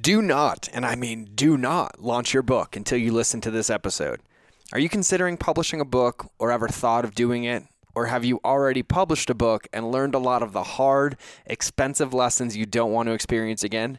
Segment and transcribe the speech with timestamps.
[0.00, 3.68] Do not, and I mean do not, launch your book until you listen to this
[3.68, 4.20] episode.
[4.72, 7.64] Are you considering publishing a book or ever thought of doing it?
[7.94, 12.14] Or have you already published a book and learned a lot of the hard, expensive
[12.14, 13.98] lessons you don't want to experience again?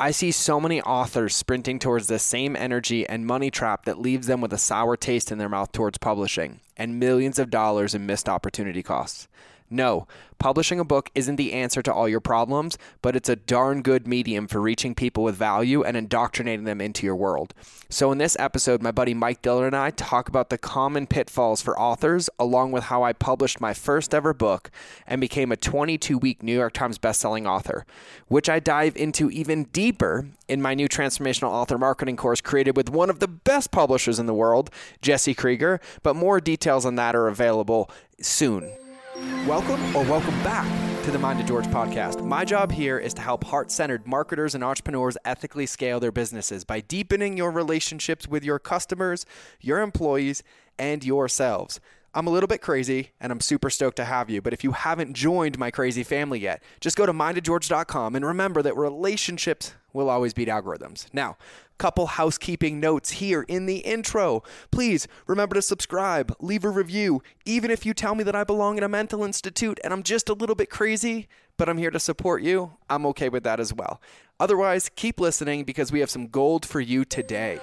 [0.00, 4.28] I see so many authors sprinting towards the same energy and money trap that leaves
[4.28, 8.06] them with a sour taste in their mouth towards publishing and millions of dollars in
[8.06, 9.28] missed opportunity costs.
[9.70, 10.06] No,
[10.38, 14.06] publishing a book isn't the answer to all your problems, but it's a darn good
[14.06, 17.52] medium for reaching people with value and indoctrinating them into your world.
[17.90, 21.60] So, in this episode, my buddy Mike Dillard and I talk about the common pitfalls
[21.60, 24.70] for authors, along with how I published my first ever book
[25.06, 27.84] and became a 22 week New York Times bestselling author,
[28.28, 32.88] which I dive into even deeper in my new transformational author marketing course created with
[32.88, 34.70] one of the best publishers in the world,
[35.02, 35.78] Jesse Krieger.
[36.02, 37.90] But more details on that are available
[38.20, 38.72] soon.
[39.18, 42.24] Welcome or welcome back to the Mind of George podcast.
[42.24, 46.62] My job here is to help heart centered marketers and entrepreneurs ethically scale their businesses
[46.62, 49.26] by deepening your relationships with your customers,
[49.60, 50.44] your employees,
[50.78, 51.80] and yourselves.
[52.18, 54.42] I'm a little bit crazy and I'm super stoked to have you.
[54.42, 58.60] But if you haven't joined my crazy family yet, just go to mindofgeorge.com and remember
[58.60, 61.06] that relationships will always beat algorithms.
[61.12, 61.36] Now,
[61.78, 64.42] couple housekeeping notes here in the intro.
[64.72, 68.78] Please remember to subscribe, leave a review, even if you tell me that I belong
[68.78, 72.00] in a mental institute and I'm just a little bit crazy, but I'm here to
[72.00, 72.72] support you.
[72.90, 74.00] I'm okay with that as well.
[74.40, 77.60] Otherwise, keep listening because we have some gold for you today.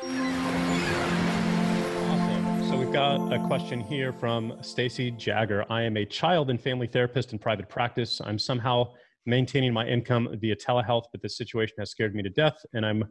[2.95, 5.65] Got a question here from Stacy Jagger.
[5.69, 8.21] I am a child and family therapist in private practice.
[8.23, 8.93] I'm somehow
[9.25, 13.03] maintaining my income via telehealth, but this situation has scared me to death, and I'm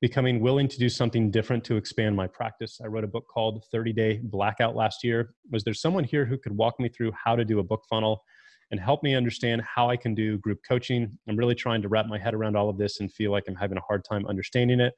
[0.00, 2.80] becoming willing to do something different to expand my practice.
[2.82, 5.34] I wrote a book called 30 Day Blackout last year.
[5.52, 8.24] Was there someone here who could walk me through how to do a book funnel
[8.70, 11.18] and help me understand how I can do group coaching?
[11.28, 13.54] I'm really trying to wrap my head around all of this and feel like I'm
[13.54, 14.94] having a hard time understanding it.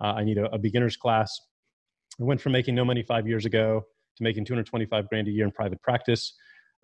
[0.00, 1.40] Uh, I need a, a beginner's class.
[2.20, 3.84] I went from making no money five years ago
[4.16, 6.34] to making 225 grand a year in private practice.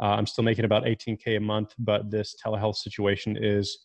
[0.02, 3.78] Uh, I'm still making about 18K a month, but this telehealth situation is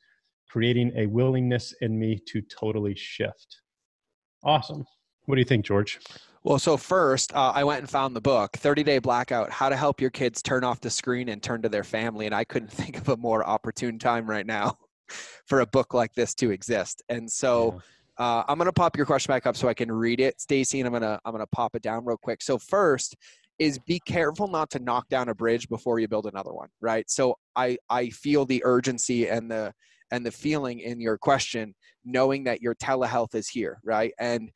[0.50, 3.62] creating a willingness in me to totally shift.
[4.44, 4.86] Awesome.
[5.26, 6.00] What do you think, George?
[6.44, 9.76] Well, so first, uh, I went and found the book, 30 Day Blackout How to
[9.76, 12.28] Help Your Kids Turn Off the Screen and Turn to Their Family.
[12.28, 14.78] And I couldn't think of a more opportune time right now
[15.46, 17.04] for a book like this to exist.
[17.10, 17.82] And so.
[18.18, 20.88] Uh, I'm to pop your question back up so I can read it, Stacy, and
[20.88, 22.42] I'm to I'm to pop it down real quick.
[22.42, 23.16] So first
[23.58, 27.10] is be careful not to knock down a bridge before you build another one, right?
[27.10, 29.74] So I I feel the urgency and the
[30.12, 31.74] and the feeling in your question
[32.06, 34.14] knowing that your telehealth is here, right?
[34.20, 34.52] And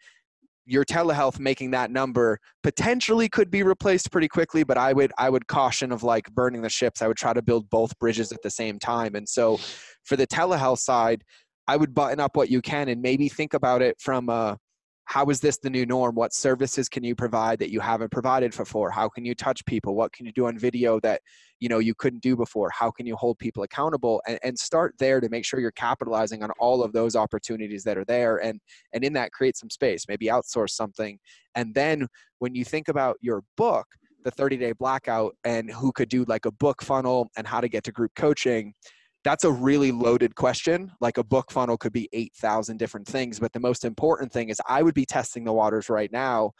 [0.65, 5.27] your telehealth making that number potentially could be replaced pretty quickly but i would i
[5.27, 8.37] would caution of like burning the ships i would try to build both bridges at
[8.43, 9.59] the same time and so
[10.03, 11.23] for the telehealth side
[11.69, 14.57] i would button up what you can and maybe think about it from a
[15.09, 16.13] how is this the new norm?
[16.13, 19.95] What services can you provide that you haven't provided before how can you touch people?
[19.95, 21.21] What can you do on video that
[21.59, 22.69] you know you couldn't do before?
[22.69, 24.21] How can you hold people accountable?
[24.27, 27.97] And, and start there to make sure you're capitalizing on all of those opportunities that
[27.97, 28.61] are there and
[28.93, 31.17] and in that create some space maybe outsource something.
[31.55, 32.05] And then
[32.37, 33.87] when you think about your book
[34.23, 37.67] the 30 day blackout and who could do like a book funnel and how to
[37.67, 38.75] get to group coaching
[39.23, 40.91] that's a really loaded question.
[41.01, 43.39] Like a book funnel could be 8,000 different things.
[43.39, 46.51] But the most important thing is I would be testing the waters right now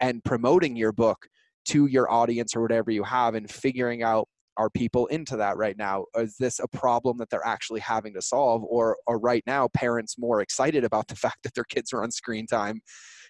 [0.00, 1.28] and promoting your book
[1.66, 5.76] to your audience or whatever you have and figuring out are people into that right
[5.78, 9.68] now is this a problem that they're actually having to solve or are right now
[9.68, 12.80] parents more excited about the fact that their kids are on screen time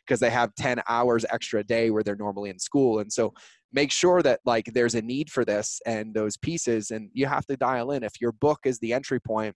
[0.06, 3.32] because they have 10 hours extra a day where they're normally in school and so
[3.72, 7.46] make sure that like there's a need for this and those pieces and you have
[7.46, 8.02] to dial in.
[8.02, 9.54] If your book is the entry point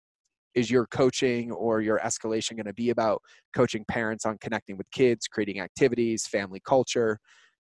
[0.54, 3.22] is your coaching or your escalation going to be about
[3.56, 7.18] coaching parents on connecting with kids creating activities family culture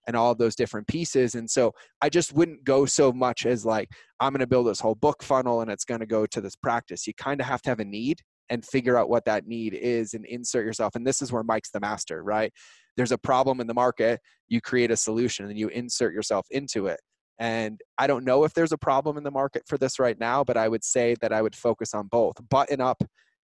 [0.09, 1.37] and all those different pieces?
[1.37, 1.72] And so
[2.03, 5.22] i just wouldn't go so much as like i'm going to build this whole book
[5.22, 7.06] funnel and it's going to go to this practice.
[7.06, 10.15] You kind of have to have a need and figure out what that need is
[10.15, 12.53] and insert yourself and this is where mike's the master right
[13.01, 16.87] there's a problem in the market, you create a solution and you insert yourself into
[16.87, 17.01] it.
[17.39, 20.45] And I don't know if there's a problem in the market for this right now,
[20.45, 22.35] but I would say that I would focus on both.
[22.51, 23.03] Button up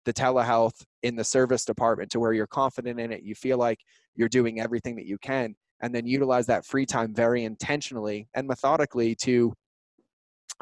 [0.05, 3.77] the telehealth in the service department to where you're confident in it, you feel like
[4.15, 5.53] you're doing everything that you can,
[5.83, 9.53] and then utilize that free time very intentionally and methodically to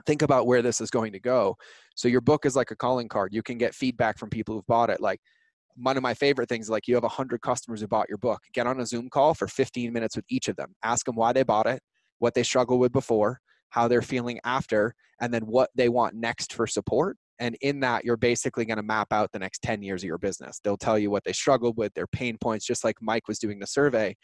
[0.06, 1.56] think about where this is going to go.
[1.96, 3.34] So your book is like a calling card.
[3.34, 5.00] You can get feedback from people who've bought it.
[5.00, 5.22] Like
[5.76, 8.40] one of my favorite things is like you have 100 customers who bought your book
[8.54, 11.34] get on a zoom call for 15 minutes with each of them ask them why
[11.34, 11.82] they bought it
[12.20, 13.40] what they struggled with before
[13.70, 18.06] how they're feeling after and then what they want next for support And in that,
[18.06, 20.60] you're basically going to map out the next 10 years of your business.
[20.64, 23.58] They'll tell you what they struggled with, their pain points, just like Mike was doing
[23.58, 24.16] the survey.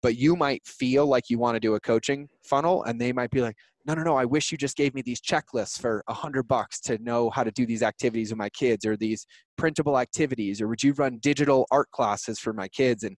[0.00, 3.30] But you might feel like you want to do a coaching funnel, and they might
[3.30, 6.14] be like, no, no, no, I wish you just gave me these checklists for a
[6.14, 9.26] hundred bucks to know how to do these activities with my kids or these
[9.56, 13.02] printable activities, or would you run digital art classes for my kids?
[13.02, 13.16] And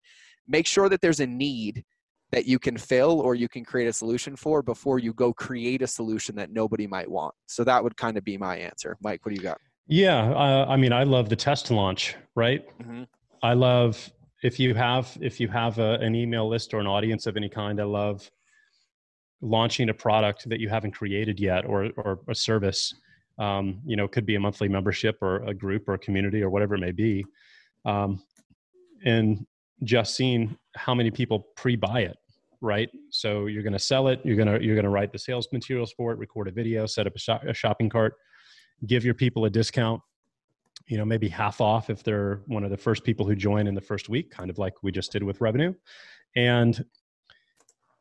[0.47, 1.85] make sure that there's a need
[2.31, 5.83] that you can fill or you can create a solution for before you go create
[5.83, 7.35] a solution that nobody might want.
[7.47, 8.97] So that would kind of be my answer.
[9.03, 9.59] Mike, what do you got?
[9.87, 12.67] Yeah, uh, I mean, I love the test launch, right?
[12.81, 13.03] Mm-hmm.
[13.43, 14.11] I love
[14.43, 17.49] if you have if you have a, an email list or an audience of any
[17.49, 17.81] kind.
[17.81, 18.31] I love
[19.43, 22.95] launching a product that you haven't created yet or or a service.
[23.39, 26.51] Um, you know, could be a monthly membership or a group or a community or
[26.51, 27.25] whatever it may be.
[27.85, 28.23] Um,
[29.05, 29.47] and
[29.85, 32.17] just seeing how many people pre-buy it
[32.61, 35.19] right so you're going to sell it you're going to you're going to write the
[35.19, 38.15] sales materials for it record a video set up a, shop, a shopping cart
[38.87, 40.01] give your people a discount
[40.87, 43.75] you know maybe half off if they're one of the first people who join in
[43.75, 45.75] the first week kind of like we just did with revenue
[46.37, 46.85] and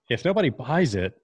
[0.10, 1.21] if nobody buys it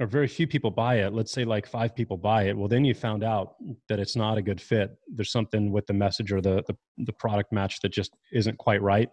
[0.00, 2.84] or very few people buy it let's say like five people buy it well then
[2.84, 3.56] you found out
[3.88, 4.96] that it's not a good fit.
[5.08, 8.82] There's something with the message or the, the, the product match that just isn't quite
[8.82, 9.08] right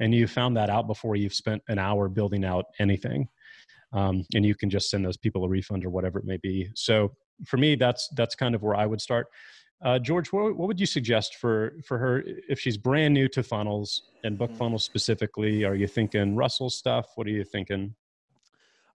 [0.00, 3.28] and you found that out before you've spent an hour building out anything
[3.92, 6.68] um, and you can just send those people a refund or whatever it may be.
[6.74, 7.12] So
[7.46, 9.28] for me that's that's kind of where i would start.
[9.84, 13.44] Uh, george what, what would you suggest for for her if she's brand new to
[13.44, 14.58] funnels and book mm-hmm.
[14.58, 17.12] funnels specifically are you thinking russell stuff?
[17.14, 17.94] What are you thinking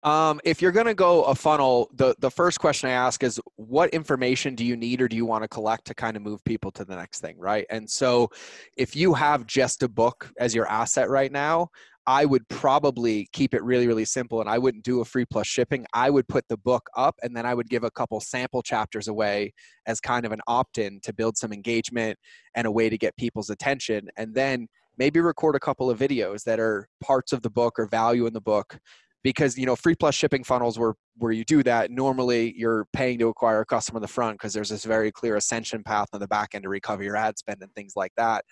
[0.03, 3.39] um, if you're going to go a funnel, the, the first question I ask is
[3.55, 6.43] what information do you need or do you want to collect to kind of move
[6.43, 7.65] people to the next thing, right?
[7.69, 8.29] And so
[8.77, 11.69] if you have just a book as your asset right now,
[12.07, 15.45] I would probably keep it really, really simple and I wouldn't do a free plus
[15.45, 15.85] shipping.
[15.93, 19.07] I would put the book up and then I would give a couple sample chapters
[19.07, 19.53] away
[19.85, 22.17] as kind of an opt in to build some engagement
[22.55, 24.09] and a way to get people's attention.
[24.17, 24.67] And then
[24.97, 28.33] maybe record a couple of videos that are parts of the book or value in
[28.33, 28.79] the book
[29.23, 33.19] because you know free plus shipping funnels where where you do that normally you're paying
[33.19, 36.19] to acquire a customer in the front because there's this very clear ascension path on
[36.19, 38.45] the back end to recover your ad spend and things like that.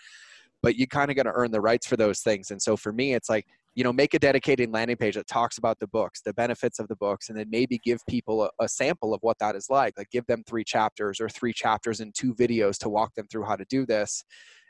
[0.62, 2.92] But you kind of got to earn the rights for those things and so for
[2.92, 3.45] me it's like
[3.75, 6.88] you know make a dedicated landing page that talks about the books the benefits of
[6.88, 9.94] the books and then maybe give people a, a sample of what that is like
[9.98, 13.44] like give them three chapters or three chapters and two videos to walk them through
[13.44, 14.24] how to do this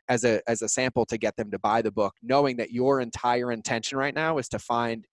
[0.10, 3.00] as a as a sample to get them to buy the book knowing that your
[3.00, 5.07] entire intention right now is to find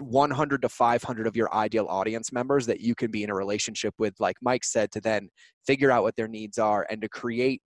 [0.00, 3.94] 100 to 500 of your ideal audience members that you can be in a relationship
[3.98, 5.28] with like mike said to then
[5.66, 7.62] figure out what their needs are and to create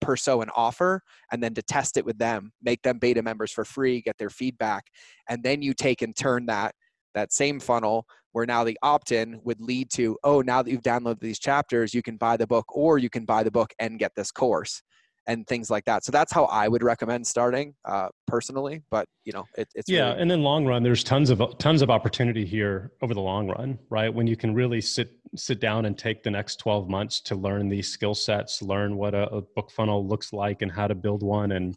[0.00, 1.00] perso an offer
[1.32, 4.30] and then to test it with them make them beta members for free get their
[4.30, 4.84] feedback
[5.28, 6.74] and then you take and turn that
[7.14, 11.20] that same funnel where now the opt-in would lead to oh now that you've downloaded
[11.20, 14.12] these chapters you can buy the book or you can buy the book and get
[14.14, 14.82] this course
[15.26, 16.04] and things like that.
[16.04, 18.82] So that's how I would recommend starting uh, personally.
[18.90, 20.10] But you know, it, it's yeah.
[20.10, 23.48] Really- and then long run, there's tons of tons of opportunity here over the long
[23.48, 24.12] run, right?
[24.12, 27.68] When you can really sit sit down and take the next 12 months to learn
[27.68, 31.22] these skill sets, learn what a, a book funnel looks like, and how to build
[31.22, 31.76] one, and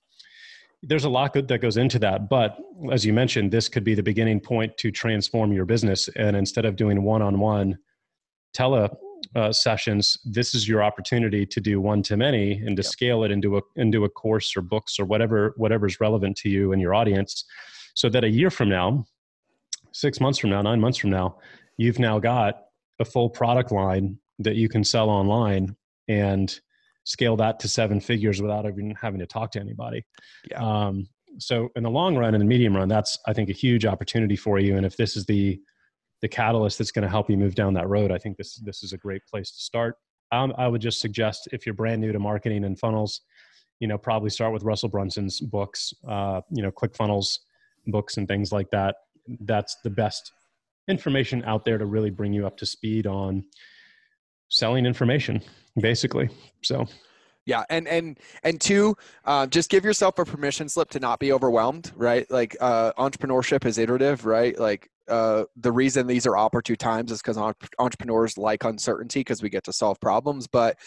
[0.84, 2.30] there's a lot that goes into that.
[2.30, 2.58] But
[2.92, 6.08] as you mentioned, this could be the beginning point to transform your business.
[6.16, 7.80] And instead of doing one on one
[8.54, 8.96] tele
[9.38, 12.92] uh, sessions, this is your opportunity to do one to many and to yep.
[12.92, 16.74] scale it into a into a course or books or whatever whatever's relevant to you
[16.74, 17.46] and your audience,
[17.94, 19.06] so that a year from now,
[19.92, 21.38] six months from now, nine months from now,
[21.78, 22.64] you've now got
[23.00, 25.76] a full product line that you can sell online
[26.08, 26.60] and
[27.04, 30.04] scale that to seven figures without even having to talk to anybody.
[30.50, 30.60] Yeah.
[30.62, 33.86] Um, so in the long run and the medium run, that's I think a huge
[33.86, 34.78] opportunity for you.
[34.78, 35.60] And if this is the
[36.22, 38.84] the catalyst that's going to help you move down that road, I think this this
[38.84, 39.96] is a great place to start.
[40.32, 43.22] Um, I would just suggest if you're brand new to marketing and funnels,
[43.80, 47.38] you know, probably start with Russell Brunson's books, uh, you know, ClickFunnels
[47.88, 48.96] books and things like that.
[49.42, 50.32] That's the best
[50.88, 53.46] information out there to really bring you up to speed on
[54.50, 55.42] selling information,
[55.80, 56.30] basically.
[56.64, 56.88] So
[57.48, 58.96] yeah and and and two
[59.26, 63.66] uh, just give yourself a permission slip to not be overwhelmed right like uh, entrepreneurship
[63.66, 67.38] is iterative right like uh, the reason these are opportune times is because
[67.80, 70.78] entrepreneurs like uncertainty because we get to solve problems but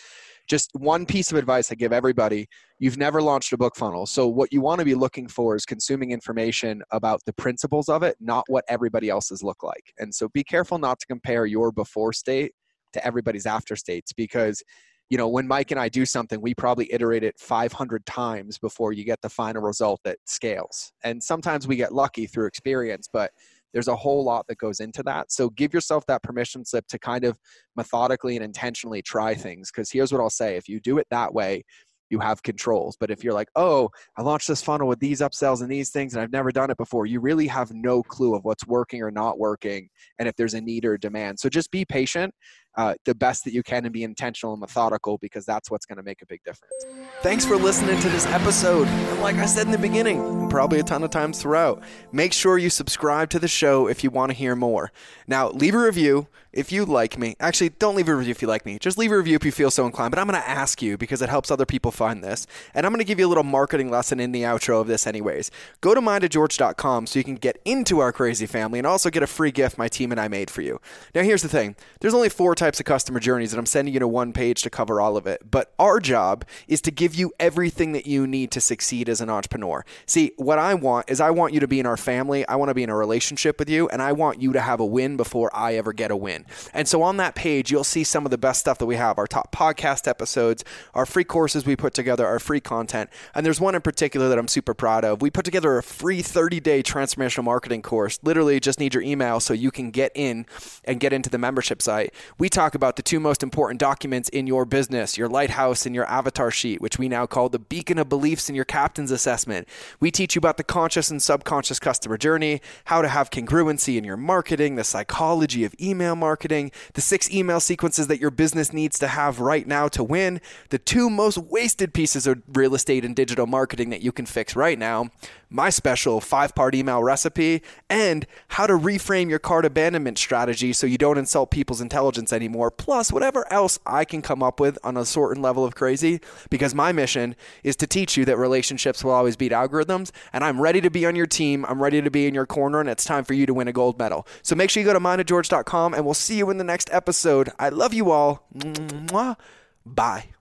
[0.49, 2.47] just one piece of advice i give everybody
[2.79, 5.65] you've never launched a book funnel so what you want to be looking for is
[5.65, 10.29] consuming information about the principles of it not what everybody else's look like and so
[10.29, 12.53] be careful not to compare your before state
[12.93, 14.63] to everybody's after states because
[15.11, 18.93] you know, when Mike and I do something, we probably iterate it 500 times before
[18.93, 20.93] you get the final result that scales.
[21.03, 23.33] And sometimes we get lucky through experience, but
[23.73, 25.33] There's a whole lot that goes into that.
[25.33, 27.39] So give yourself that permission slip to kind of
[27.77, 29.71] methodically and intentionally try things.
[29.71, 31.65] Because here's what I'll say if you do it that way,
[32.11, 32.97] you have controls.
[32.99, 36.13] But if you're like, oh, I launched this funnel with these upsells and these things,
[36.13, 39.11] and I've never done it before, you really have no clue of what's working or
[39.11, 41.39] not working and if there's a need or demand.
[41.39, 42.35] So just be patient
[42.77, 45.97] uh, the best that you can and be intentional and methodical because that's what's going
[45.97, 46.75] to make a big difference.
[47.23, 48.87] Thanks for listening to this episode.
[48.89, 52.33] And like I said in the beginning, and probably a ton of times throughout, make
[52.33, 54.93] sure you subscribe to the show if you want to hear more.
[55.27, 57.37] Now, leave a review if you like me.
[57.39, 58.79] Actually, don't leave a review if you like me.
[58.79, 60.11] Just leave a review if you feel so inclined.
[60.11, 62.47] But I'm going to ask you because it helps other people find this.
[62.75, 65.07] And I'm going to give you a little marketing lesson in the outro of this,
[65.07, 65.51] anyways.
[65.81, 69.27] Go to mindofgeorge.com so you can get into our crazy family and also get a
[69.27, 70.81] free gift my team and I made for you.
[71.15, 74.01] Now, here's the thing there's only four types of customer journeys, and I'm sending you
[74.01, 75.51] to one page to cover all of it.
[75.51, 79.31] But our job is to give you everything that you need to succeed as an
[79.31, 79.85] entrepreneur.
[80.07, 82.69] See, what I want is I want you to be in our family, I want
[82.69, 85.17] to be in a relationship with you, and I want you to have a win
[85.17, 86.45] before I ever get a win.
[86.75, 89.17] And so on that page, you'll see some of the best stuff that we have
[89.17, 90.63] our top podcast episodes,
[90.93, 93.09] our free courses we put together, our free content.
[93.35, 95.23] And there's one in particular that I'm super proud of.
[95.23, 98.19] We put together a free 30 day transformational marketing course.
[98.23, 100.45] Literally, just need your email so you can get in
[100.85, 102.13] and get into the membership site.
[102.39, 106.07] We talk about the two most important documents in your business your lighthouse and your
[106.07, 109.69] avatar sheet, which we now call the beacon of beliefs in your captain's assessment.
[110.01, 114.05] We teach you about the conscious and subconscious customer journey, how to have congruency in
[114.05, 118.99] your marketing, the psychology of email marketing, the six email sequences that your business needs
[118.99, 120.41] to have right now to win,
[120.71, 124.57] the two most wasted pieces of real estate and digital marketing that you can fix
[124.57, 125.11] right now,
[125.51, 130.87] my special five part email recipe, and how to reframe your cart abandonment strategy so
[130.87, 134.97] you don't insult people's intelligence anymore, plus whatever else I can come up with on
[134.97, 136.21] a certain level of crazy.
[136.49, 140.61] Because my mission is to teach you that relationships will always beat algorithms, and I'm
[140.61, 141.67] ready to be on your team.
[141.67, 143.73] I'm ready to be in your corner, and it's time for you to win a
[143.73, 144.27] gold medal.
[144.43, 147.51] So make sure you go to mindofgeorge.com, and we'll see you in the next episode.
[147.59, 148.47] I love you all.
[148.55, 149.37] Mwah.
[149.85, 150.40] Bye.